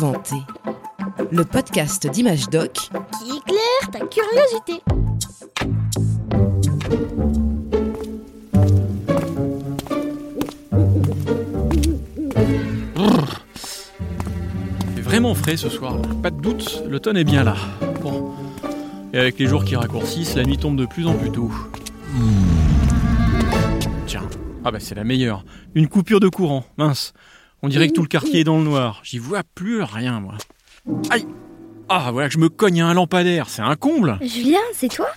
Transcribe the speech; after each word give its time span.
Inventé, 0.00 0.36
le 1.32 1.44
podcast 1.44 2.08
d'Image 2.08 2.48
Doc 2.50 2.72
qui 2.72 3.36
éclaire 3.36 3.90
ta 3.90 3.98
curiosité. 4.06 4.80
C'est 14.94 15.02
vraiment 15.02 15.34
frais 15.34 15.56
ce 15.56 15.68
soir, 15.68 15.96
pas 16.22 16.30
de 16.30 16.40
doute, 16.40 16.84
l'automne 16.88 17.16
est 17.16 17.24
bien 17.24 17.42
là. 17.42 17.56
Bon. 18.00 18.34
Et 19.12 19.18
avec 19.18 19.36
les 19.40 19.46
jours 19.46 19.64
qui 19.64 19.74
raccourcissent, 19.74 20.36
la 20.36 20.44
nuit 20.44 20.58
tombe 20.58 20.76
de 20.76 20.86
plus 20.86 21.08
en 21.08 21.14
plus 21.14 21.32
tôt. 21.32 21.50
Tiens, 24.06 24.28
ah 24.64 24.70
bah 24.70 24.78
c'est 24.78 24.94
la 24.94 25.02
meilleure. 25.02 25.44
Une 25.74 25.88
coupure 25.88 26.20
de 26.20 26.28
courant, 26.28 26.64
mince. 26.76 27.14
On 27.62 27.68
dirait 27.68 27.88
que 27.88 27.92
tout 27.94 28.02
le 28.02 28.08
quartier 28.08 28.40
est 28.40 28.44
dans 28.44 28.58
le 28.58 28.64
noir. 28.64 29.00
J'y 29.02 29.18
vois 29.18 29.42
plus 29.54 29.82
rien, 29.82 30.20
moi. 30.20 30.34
Aïe 31.10 31.26
Ah, 31.88 32.10
voilà 32.12 32.28
que 32.28 32.34
je 32.34 32.38
me 32.38 32.48
cogne 32.48 32.80
à 32.82 32.86
un 32.86 32.94
lampadaire, 32.94 33.48
c'est 33.48 33.62
un 33.62 33.76
comble 33.76 34.18
Julien, 34.22 34.60
c'est 34.72 34.88
toi? 34.88 35.08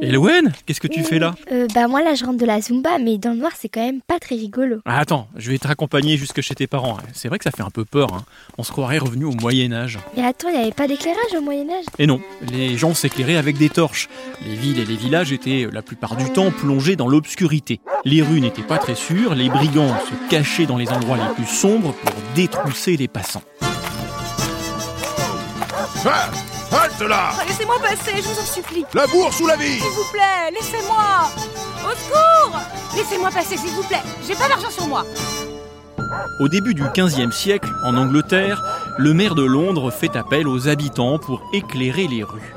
Elowen, 0.00 0.52
qu'est-ce 0.66 0.80
que 0.80 0.86
tu 0.88 1.02
fais 1.02 1.18
là 1.18 1.34
euh, 1.52 1.66
Bah 1.74 1.88
moi 1.88 2.02
là 2.02 2.14
je 2.14 2.24
rentre 2.24 2.38
de 2.38 2.46
la 2.46 2.60
Zumba, 2.60 2.98
mais 2.98 3.18
dans 3.18 3.30
le 3.30 3.36
noir 3.36 3.52
c'est 3.56 3.68
quand 3.68 3.84
même 3.84 4.00
pas 4.00 4.18
très 4.18 4.34
rigolo. 4.34 4.78
Ah, 4.84 4.98
Attends, 4.98 5.28
je 5.36 5.50
vais 5.50 5.58
te 5.58 5.66
raccompagner 5.66 6.16
jusque 6.16 6.40
chez 6.40 6.54
tes 6.54 6.66
parents. 6.66 6.96
C'est 7.14 7.28
vrai 7.28 7.38
que 7.38 7.44
ça 7.44 7.50
fait 7.50 7.62
un 7.62 7.70
peu 7.70 7.84
peur, 7.84 8.12
hein. 8.14 8.24
On 8.58 8.62
se 8.62 8.72
croirait 8.72 8.98
revenu 8.98 9.24
au 9.24 9.32
Moyen-Âge. 9.32 9.98
Mais 10.16 10.24
attends, 10.24 10.48
il 10.48 10.56
n'y 10.56 10.62
avait 10.62 10.72
pas 10.72 10.88
d'éclairage 10.88 11.34
au 11.36 11.40
Moyen-Âge? 11.40 11.84
Et 11.98 12.06
non, 12.06 12.20
les 12.52 12.76
gens 12.76 12.94
s'éclairaient 12.94 13.36
avec 13.36 13.56
des 13.56 13.68
torches. 13.70 14.08
Les 14.46 14.54
villes 14.54 14.78
et 14.78 14.84
les 14.84 14.96
villages 14.96 15.32
étaient 15.32 15.64
euh, 15.64 15.70
la 15.72 15.82
plupart 15.82 16.16
du 16.16 16.30
temps 16.30 16.50
plongés 16.50 16.96
dans 16.96 17.08
l'obscurité. 17.08 17.80
Les 18.04 18.22
rues 18.22 18.40
n'étaient 18.40 18.62
pas 18.62 18.78
très 18.78 18.94
sûres, 18.94 19.34
les 19.34 19.48
brigands 19.48 19.94
se 20.00 20.30
cachaient 20.30 20.66
dans 20.66 20.76
les 20.76 20.88
endroits 20.90 21.16
les 21.16 21.34
plus 21.34 21.46
sombres 21.52 21.92
pour 21.92 22.14
détrousser 22.34 22.96
les 22.96 23.08
passants. 23.08 23.42
Ah, 26.04 26.30
halte 26.72 27.00
là 27.00 27.30
Ah, 27.38 27.44
Laissez-moi 27.46 27.76
passer, 27.80 28.16
je 28.16 28.22
vous 28.22 28.38
en 28.40 28.44
supplie. 28.44 28.84
La 28.94 29.06
bourse 29.06 29.40
ou 29.40 29.46
la 29.46 29.56
vie 29.56 29.78
S'il 29.80 29.90
vous 29.90 30.10
plaît, 30.12 30.50
laissez-moi. 30.52 31.30
Au 31.84 31.90
secours 31.90 32.60
Laissez-moi 32.96 33.30
passer, 33.30 33.56
s'il 33.56 33.70
vous 33.70 33.82
plaît. 33.84 34.02
J'ai 34.26 34.34
pas 34.34 34.48
d'argent 34.48 34.70
sur 34.70 34.86
moi. 34.86 35.04
Au 36.40 36.48
début 36.48 36.74
du 36.74 36.82
XVe 36.96 37.32
siècle, 37.32 37.68
en 37.84 37.96
Angleterre, 37.96 38.62
le 38.96 39.12
maire 39.14 39.34
de 39.34 39.44
Londres 39.44 39.90
fait 39.90 40.16
appel 40.16 40.46
aux 40.48 40.68
habitants 40.68 41.18
pour 41.18 41.42
éclairer 41.52 42.06
les 42.08 42.22
rues. 42.22 42.54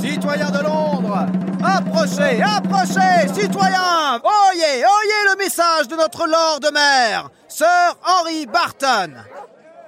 Citoyens 0.00 0.50
de 0.50 0.58
Londres, 0.62 1.26
approchez, 1.62 2.42
approchez, 2.42 3.28
citoyens 3.34 4.20
Oyez, 4.22 4.84
oyez 4.84 5.30
le 5.32 5.36
message 5.38 5.88
de 5.88 5.96
notre 5.96 6.26
Lord 6.26 6.60
Maire, 6.72 7.30
Sir 7.48 7.66
Henry 8.04 8.46
Barton. 8.46 9.12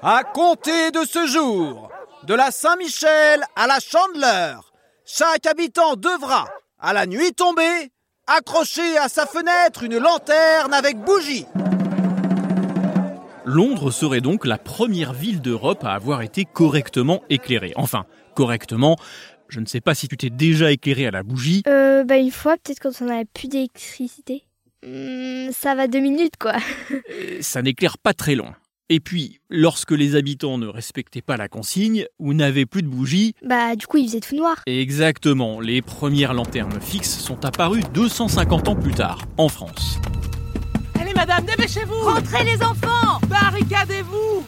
À 0.03 0.25
compter 0.25 0.91
de 0.91 1.07
ce 1.07 1.27
jour, 1.27 1.91
de 2.25 2.35
la 2.35 2.51
Saint-Michel 2.51 3.43
à 3.57 3.67
la 3.67 3.79
Chandeleur, 3.81 4.73
chaque 5.07 5.47
habitant 5.47 5.97
devra, 5.97 6.47
à 6.79 6.93
la 6.93 7.07
nuit 7.07 7.33
tombée, 7.33 7.91
accrocher 8.27 8.99
à 8.99 9.09
sa 9.09 9.25
fenêtre 9.25 9.85
une 9.85 9.97
lanterne 9.97 10.75
avec 10.75 10.99
bougie. 10.99 11.47
Londres 13.47 13.91
serait 13.91 14.21
donc 14.21 14.45
la 14.45 14.59
première 14.59 15.15
ville 15.15 15.41
d'Europe 15.41 15.83
à 15.83 15.95
avoir 15.95 16.21
été 16.21 16.45
correctement 16.45 17.23
éclairée. 17.31 17.73
Enfin, 17.77 18.05
correctement, 18.35 18.97
je 19.49 19.61
ne 19.61 19.67
sais 19.67 19.81
pas 19.81 19.95
si 19.95 20.09
tu 20.09 20.19
t'es 20.19 20.31
déjà 20.31 20.73
éclairé 20.73 21.07
à 21.07 21.11
la 21.11 21.23
bougie. 21.23 21.63
Euh, 21.69 22.05
bah 22.05 22.19
une 22.19 22.31
fois, 22.31 22.57
peut-être 22.59 22.81
quand 22.81 22.93
on 23.01 23.09
avait 23.09 23.25
plus 23.25 23.49
d'électricité. 23.49 24.43
Hmm, 24.87 25.51
ça 25.53 25.75
va 25.75 25.89
deux 25.89 26.01
minutes 26.01 26.37
quoi. 26.39 26.57
Ça 27.41 27.63
n'éclaire 27.63 27.97
pas 27.97 28.13
très 28.13 28.35
loin. 28.35 28.55
Et 28.89 29.01
puis, 29.01 29.41
lorsque 29.51 29.91
les 29.91 30.15
habitants 30.15 30.59
ne 30.59 30.69
respectaient 30.69 31.21
pas 31.23 31.37
la 31.37 31.49
consigne 31.49 32.07
ou 32.21 32.35
n'avaient 32.35 32.67
plus 32.67 32.83
de 32.83 32.87
bougies, 32.89 33.35
Bah 33.45 33.75
du 33.75 33.85
coup 33.89 33.97
il 33.97 34.07
faisait 34.07 34.21
tout 34.21 34.37
noir. 34.37 34.63
exactement, 34.67 35.59
les 35.61 35.83
premières 35.83 36.35
lanternes 36.35 36.81
fixes 36.81 37.19
sont 37.19 37.45
apparues 37.45 37.83
250 37.95 38.69
ans 38.69 38.77
plus 38.77 38.95
tard, 38.95 39.23
en 39.39 39.49
France. 39.49 39.99
Allez, 41.01 41.15
madame, 41.15 41.45
dépêchez-vous. 41.45 41.95
Rentrez 42.01 42.45
les 42.45 42.63
enfants. 42.63 43.19
Barricadez-vous. 43.29 44.45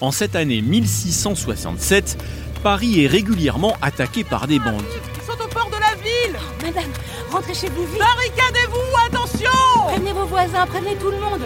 En 0.00 0.10
cette 0.10 0.34
année 0.34 0.60
1667, 0.60 2.18
Paris 2.64 3.04
est 3.04 3.06
régulièrement 3.06 3.76
attaqué 3.80 4.24
par 4.24 4.48
des 4.48 4.58
bandits. 4.58 4.84
Ils 5.14 5.22
sont 5.24 5.40
au 5.40 5.48
port 5.48 5.68
de 5.70 5.76
la 5.80 5.94
ville. 6.02 6.36
Madame, 6.64 6.90
rentrez 7.30 7.54
chez 7.54 7.68
vous 7.68 7.86
vite. 7.86 7.98
Barricadez-vous, 8.00 9.06
attention. 9.06 9.50
Prévenez 9.86 10.12
vos 10.12 10.26
voisins, 10.26 10.66
prévenez 10.66 10.96
tout 10.96 11.10
le 11.12 11.18
monde. 11.20 11.40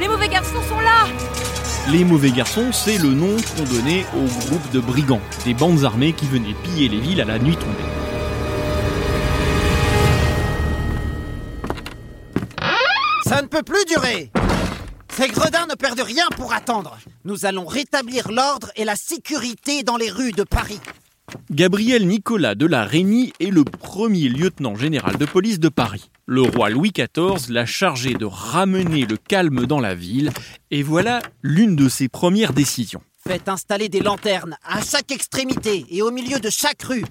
Les 0.00 0.08
mauvais 0.08 0.28
garçons 0.28 0.60
sont 0.68 0.80
là. 0.80 1.03
Les 1.90 2.02
mauvais 2.02 2.30
garçons, 2.30 2.72
c'est 2.72 2.96
le 2.96 3.10
nom 3.10 3.36
qu'on 3.36 3.64
donnait 3.64 4.06
au 4.16 4.24
groupe 4.46 4.70
de 4.72 4.80
brigands, 4.80 5.20
des 5.44 5.52
bandes 5.52 5.84
armées 5.84 6.14
qui 6.14 6.26
venaient 6.26 6.54
piller 6.62 6.88
les 6.88 6.98
villes 6.98 7.20
à 7.20 7.26
la 7.26 7.38
nuit 7.38 7.56
tombée. 7.56 7.72
Ça 13.26 13.42
ne 13.42 13.46
peut 13.48 13.62
plus 13.62 13.84
durer 13.84 14.30
Ces 15.10 15.28
gredins 15.28 15.66
ne 15.66 15.74
perdent 15.74 16.00
rien 16.00 16.24
pour 16.36 16.54
attendre. 16.54 16.96
Nous 17.24 17.44
allons 17.44 17.66
rétablir 17.66 18.32
l'ordre 18.32 18.70
et 18.76 18.84
la 18.84 18.96
sécurité 18.96 19.82
dans 19.82 19.98
les 19.98 20.10
rues 20.10 20.32
de 20.32 20.42
Paris. 20.42 20.80
Gabriel 21.50 22.06
Nicolas 22.06 22.54
de 22.54 22.66
la 22.66 22.84
Reynie 22.84 23.32
est 23.40 23.50
le 23.50 23.64
premier 23.64 24.28
lieutenant 24.28 24.74
général 24.74 25.16
de 25.18 25.26
police 25.26 25.60
de 25.60 25.68
Paris. 25.68 26.10
Le 26.26 26.42
roi 26.42 26.70
Louis 26.70 26.92
XIV 26.92 27.50
l'a 27.50 27.66
chargé 27.66 28.14
de 28.14 28.24
ramener 28.24 29.04
le 29.04 29.16
calme 29.16 29.66
dans 29.66 29.80
la 29.80 29.94
ville, 29.94 30.30
et 30.70 30.82
voilà 30.82 31.20
l'une 31.42 31.76
de 31.76 31.88
ses 31.88 32.08
premières 32.08 32.52
décisions. 32.52 33.02
Faites 33.26 33.48
installer 33.48 33.88
des 33.88 34.00
lanternes 34.00 34.56
à 34.64 34.82
chaque 34.82 35.10
extrémité 35.10 35.86
et 35.90 36.02
au 36.02 36.10
milieu 36.10 36.38
de 36.40 36.50
chaque 36.50 36.82
rue. 36.82 37.04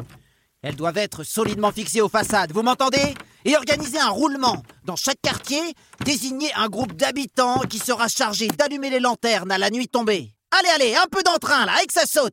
Elles 0.61 0.75
doivent 0.75 0.97
être 0.97 1.23
solidement 1.23 1.71
fixées 1.71 2.01
aux 2.01 2.09
façades, 2.09 2.53
vous 2.53 2.63
m'entendez? 2.63 3.13
Et 3.45 3.57
organisez 3.57 3.99
un 3.99 4.09
roulement. 4.09 4.63
Dans 4.85 4.95
chaque 4.95 5.21
quartier, 5.21 5.61
désignez 6.05 6.53
un 6.55 6.69
groupe 6.69 6.93
d'habitants 6.93 7.59
qui 7.69 7.79
sera 7.79 8.07
chargé 8.07 8.47
d'allumer 8.47 8.89
les 8.89 9.01
lanternes 9.01 9.51
à 9.51 9.57
la 9.57 9.69
nuit 9.69 9.89
tombée. 9.89 10.31
Allez, 10.51 10.69
allez, 10.75 10.95
un 10.95 11.07
peu 11.11 11.21
d'entrain 11.23 11.65
là, 11.65 11.73
et 11.83 11.87
que 11.87 11.93
ça 11.93 12.05
saute 12.05 12.31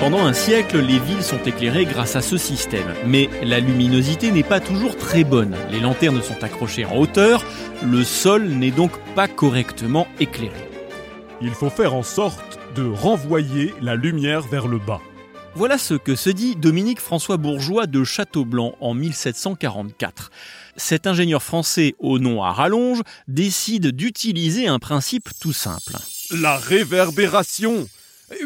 Pendant 0.00 0.24
un 0.24 0.32
siècle, 0.32 0.78
les 0.78 0.98
villes 0.98 1.22
sont 1.22 1.42
éclairées 1.44 1.84
grâce 1.84 2.16
à 2.16 2.22
ce 2.22 2.38
système. 2.38 2.94
Mais 3.04 3.28
la 3.42 3.60
luminosité 3.60 4.30
n'est 4.30 4.42
pas 4.42 4.58
toujours 4.58 4.96
très 4.96 5.24
bonne. 5.24 5.54
Les 5.70 5.78
lanternes 5.78 6.22
sont 6.22 6.42
accrochées 6.42 6.86
en 6.86 6.96
hauteur, 6.96 7.44
le 7.82 8.02
sol 8.02 8.48
n'est 8.48 8.70
donc 8.70 8.92
pas 9.14 9.28
correctement 9.28 10.08
éclairé. 10.18 10.70
Il 11.42 11.50
faut 11.50 11.68
faire 11.68 11.94
en 11.94 12.02
sorte 12.02 12.58
de 12.74 12.82
renvoyer 12.82 13.74
la 13.82 13.94
lumière 13.94 14.40
vers 14.40 14.68
le 14.68 14.78
bas. 14.78 15.02
Voilà 15.54 15.76
ce 15.76 15.92
que 15.92 16.14
se 16.14 16.30
dit 16.30 16.56
Dominique 16.56 17.00
François 17.00 17.36
Bourgeois 17.36 17.86
de 17.86 18.02
Châteaublanc 18.02 18.76
en 18.80 18.94
1744. 18.94 20.30
Cet 20.76 21.06
ingénieur 21.08 21.42
français 21.42 21.94
au 21.98 22.18
nom 22.18 22.42
à 22.42 22.52
rallonge 22.52 23.02
décide 23.28 23.88
d'utiliser 23.88 24.66
un 24.66 24.78
principe 24.78 25.28
tout 25.42 25.52
simple. 25.52 25.98
La 26.30 26.56
réverbération 26.56 27.86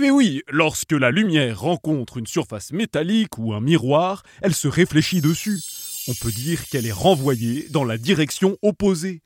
Mais 0.00 0.10
oui, 0.10 0.42
lorsque 0.50 0.92
la 0.92 1.10
lumière 1.10 1.60
rencontre 1.60 2.16
une 2.16 2.26
surface 2.26 2.72
métallique 2.72 3.38
ou 3.38 3.52
un 3.52 3.60
miroir, 3.60 4.22
elle 4.42 4.54
se 4.54 4.68
réfléchit 4.68 5.20
dessus. 5.20 5.60
On 6.08 6.14
peut 6.14 6.32
dire 6.32 6.66
qu'elle 6.66 6.86
est 6.86 6.92
renvoyée 6.92 7.66
dans 7.70 7.84
la 7.84 7.98
direction 7.98 8.56
opposée. 8.62 9.22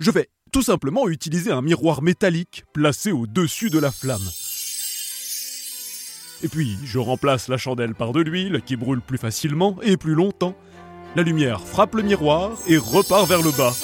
Je 0.00 0.10
vais 0.10 0.28
tout 0.52 0.62
simplement 0.62 1.08
utiliser 1.08 1.50
un 1.50 1.62
miroir 1.62 2.02
métallique 2.02 2.64
placé 2.72 3.12
au-dessus 3.12 3.70
de 3.70 3.78
la 3.78 3.92
flamme. 3.92 4.28
Et 6.42 6.48
puis, 6.48 6.78
je 6.84 6.98
remplace 6.98 7.48
la 7.48 7.56
chandelle 7.56 7.94
par 7.94 8.12
de 8.12 8.20
l'huile 8.20 8.62
qui 8.64 8.76
brûle 8.76 9.00
plus 9.00 9.18
facilement 9.18 9.76
et 9.82 9.96
plus 9.96 10.14
longtemps. 10.14 10.56
La 11.16 11.22
lumière 11.22 11.60
frappe 11.60 11.94
le 11.94 12.02
miroir 12.02 12.58
et 12.66 12.76
repart 12.76 13.28
vers 13.28 13.42
le 13.42 13.50
bas. 13.50 13.74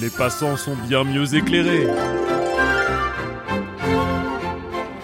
Les 0.00 0.10
passants 0.10 0.56
sont 0.56 0.76
bien 0.88 1.04
mieux 1.04 1.34
éclairés. 1.34 1.86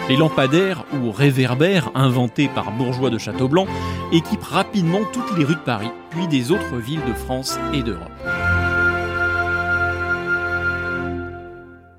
Les 0.09 0.17
lampadaires 0.17 0.85
ou 0.95 1.11
réverbères 1.11 1.91
inventés 1.97 2.49
par 2.49 2.71
Bourgeois 2.71 3.11
de 3.11 3.19
Châteaublanc 3.19 3.67
équipent 4.13 4.45
rapidement 4.45 5.01
toutes 5.13 5.37
les 5.37 5.43
rues 5.43 5.57
de 5.57 5.61
Paris, 5.61 5.91
puis 6.11 6.29
des 6.29 6.53
autres 6.53 6.77
villes 6.77 7.05
de 7.09 7.13
France 7.13 7.59
et 7.75 7.83
d'Europe. 7.83 8.13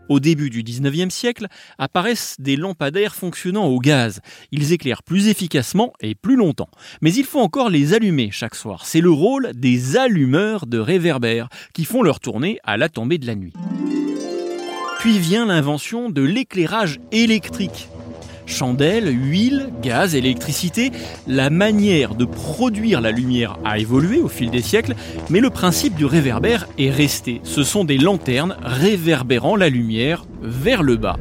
Au 0.08 0.22
début 0.22 0.50
du 0.50 0.64
19e 0.64 1.10
siècle, 1.10 1.48
apparaissent 1.78 2.38
des 2.40 2.56
lampadaires 2.56 3.14
fonctionnant 3.14 3.66
au 3.66 3.80
gaz. 3.80 4.22
Ils 4.54 4.72
éclairent 4.72 5.04
plus 5.04 5.28
efficacement 5.28 5.92
et 6.00 6.16
plus 6.16 6.38
longtemps. 6.38 6.70
Mais 7.02 7.14
il 7.14 7.26
faut 7.26 7.42
encore 7.42 7.70
les 7.70 7.94
allumer 7.94 8.30
chaque 8.32 8.56
soir. 8.56 8.86
C'est 8.86 9.02
le 9.02 9.12
rôle 9.12 9.52
des 9.54 9.98
allumeurs 9.98 10.66
de 10.66 10.80
réverbères 10.80 11.50
qui 11.74 11.84
font 11.84 12.04
leur 12.04 12.22
tournée 12.22 12.58
à 12.64 12.78
la 12.78 12.88
tombée 12.88 13.18
de 13.18 13.28
la 13.28 13.36
nuit. 13.36 13.54
Puis 15.00 15.20
vient 15.20 15.46
l'invention 15.46 16.10
de 16.10 16.22
l'éclairage 16.22 17.02
électrique. 17.12 17.90
Chandelle, 18.48 19.14
huile, 19.14 19.70
gaz, 19.82 20.16
électricité, 20.16 20.92
la 21.28 21.50
manière 21.50 22.16
de 22.16 22.26
produire 22.26 23.02
la 23.02 23.12
lumière 23.12 23.60
a 23.64 23.78
évolué 23.78 24.20
au 24.20 24.30
fil 24.30 24.50
des 24.50 24.62
siècles, 24.62 24.96
mais 25.30 25.42
le 25.42 25.50
principe 25.50 25.96
du 25.96 26.06
réverbère 26.06 26.68
est 26.80 26.90
resté. 26.90 27.42
Ce 27.44 27.62
sont 27.62 27.84
des 27.84 27.98
lanternes 27.98 28.56
réverbérant 28.64 29.56
la 29.56 29.70
lumière 29.70 30.26
vers 30.42 30.82
le 30.82 30.96
bas. 30.96 31.18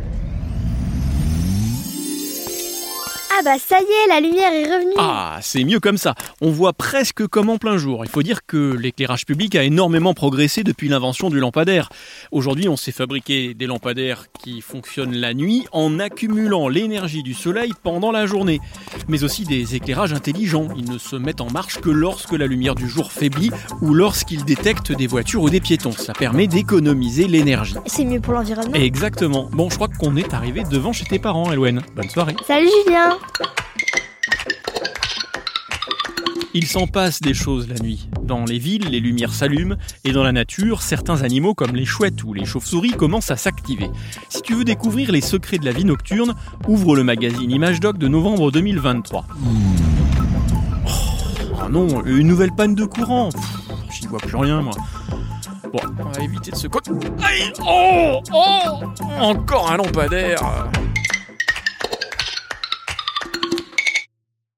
Ah 3.38 3.42
bah 3.44 3.58
ça 3.58 3.78
y 3.80 3.82
est, 3.82 4.08
la 4.08 4.20
lumière 4.20 4.50
est 4.50 4.64
revenue. 4.64 4.94
Ah, 4.96 5.38
c'est 5.42 5.62
mieux 5.62 5.78
comme 5.78 5.98
ça. 5.98 6.14
On 6.40 6.50
voit 6.50 6.72
presque 6.72 7.26
comme 7.26 7.50
en 7.50 7.58
plein 7.58 7.76
jour. 7.76 8.02
Il 8.02 8.10
faut 8.10 8.22
dire 8.22 8.46
que 8.46 8.72
l'éclairage 8.72 9.26
public 9.26 9.54
a 9.56 9.62
énormément 9.62 10.14
progressé 10.14 10.64
depuis 10.64 10.88
l'invention 10.88 11.28
du 11.28 11.38
lampadaire. 11.38 11.90
Aujourd'hui, 12.32 12.66
on 12.66 12.76
sait 12.76 12.92
fabriquer 12.92 13.52
des 13.52 13.66
lampadaires 13.66 14.26
qui 14.42 14.62
fonctionnent 14.62 15.14
la 15.14 15.34
nuit 15.34 15.66
en 15.72 15.98
accumulant 15.98 16.68
l'énergie 16.68 17.22
du 17.22 17.34
soleil 17.34 17.72
pendant 17.82 18.10
la 18.10 18.24
journée. 18.24 18.58
Mais 19.06 19.22
aussi 19.22 19.44
des 19.44 19.74
éclairages 19.74 20.14
intelligents. 20.14 20.68
Ils 20.74 20.90
ne 20.90 20.96
se 20.96 21.16
mettent 21.16 21.42
en 21.42 21.50
marche 21.50 21.78
que 21.82 21.90
lorsque 21.90 22.32
la 22.32 22.46
lumière 22.46 22.74
du 22.74 22.88
jour 22.88 23.12
faiblit 23.12 23.50
ou 23.82 23.92
lorsqu'ils 23.92 24.46
détectent 24.46 24.92
des 24.92 25.06
voitures 25.06 25.42
ou 25.42 25.50
des 25.50 25.60
piétons. 25.60 25.92
Ça 25.92 26.14
permet 26.14 26.46
d'économiser 26.46 27.28
l'énergie. 27.28 27.74
C'est 27.84 28.06
mieux 28.06 28.20
pour 28.20 28.32
l'environnement. 28.32 28.72
Exactement. 28.72 29.50
Bon, 29.52 29.68
je 29.68 29.74
crois 29.74 29.88
qu'on 29.88 30.16
est 30.16 30.32
arrivé 30.32 30.62
devant 30.70 30.94
chez 30.94 31.04
tes 31.04 31.18
parents, 31.18 31.52
Elouen. 31.52 31.82
Bonne 31.94 32.08
soirée. 32.08 32.36
Salut 32.46 32.70
Julien 32.86 33.18
Il 36.58 36.67
s'en 36.67 36.87
passe 36.87 37.20
des 37.20 37.34
choses 37.34 37.69
la 37.69 37.75
nuit. 37.75 38.08
Dans 38.23 38.46
les 38.46 38.58
villes, 38.58 38.88
les 38.88 38.99
lumières 38.99 39.34
s'allument 39.34 39.76
et 40.05 40.12
dans 40.12 40.23
la 40.23 40.32
nature, 40.32 40.81
certains 40.81 41.23
animaux 41.23 41.52
comme 41.52 41.76
les 41.76 41.84
chouettes 41.84 42.25
ou 42.25 42.32
les 42.32 42.46
chauves-souris 42.46 42.93
commencent 42.93 43.31
à 43.31 43.37
s'activer. 43.37 43.90
Si 44.31 44.40
tu 44.40 44.55
veux 44.55 44.64
découvrir 44.64 45.12
les 45.12 45.20
secrets 45.20 45.58
de 45.58 45.67
la 45.67 45.73
vie 45.73 45.84
nocturne, 45.84 46.34
ouvre 46.67 46.96
le 46.96 47.05
magazine 47.05 47.50
Image 47.50 47.81
Doc 47.81 47.99
de 47.99 48.08
novembre 48.08 48.50
2023. 48.50 49.26
Oh 50.87 51.69
non, 51.69 52.02
une 52.06 52.26
nouvelle 52.26 52.52
panne 52.52 52.75
de 52.75 52.87
courant. 52.87 53.29
J'y 53.90 54.06
vois 54.06 54.20
plus 54.20 54.37
rien 54.37 54.62
moi. 54.62 54.72
Bon, 55.70 55.81
on 55.99 56.11
va 56.11 56.22
éviter 56.22 56.52
de 56.52 56.56
se... 56.56 56.69
Aïe 57.22 57.52
Oh 57.67 58.22
Oh 58.32 58.81
Encore 59.20 59.70
un 59.70 59.76
lampadaire 59.76 60.40